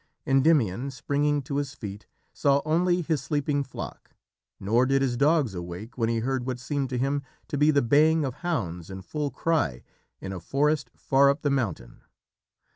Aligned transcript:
Endymion, 0.25 0.89
springing 0.89 1.43
to 1.43 1.57
his 1.57 1.75
feet, 1.75 2.07
saw 2.33 2.63
only 2.65 3.03
his 3.03 3.21
sleeping 3.21 3.63
flock, 3.63 4.09
nor 4.59 4.87
did 4.87 5.03
his 5.03 5.15
dogs 5.15 5.53
awake 5.53 5.95
when 5.95 6.09
he 6.09 6.21
heard 6.21 6.43
what 6.47 6.57
seemed 6.57 6.89
to 6.89 6.97
him 6.97 7.21
to 7.49 7.55
be 7.55 7.69
the 7.69 7.83
baying 7.83 8.25
of 8.25 8.33
hounds 8.41 8.89
in 8.89 9.03
full 9.03 9.29
cry 9.29 9.83
in 10.19 10.33
a 10.33 10.39
forest 10.39 10.89
far 10.95 11.29
up 11.29 11.43
the 11.43 11.51
mountain. 11.51 12.01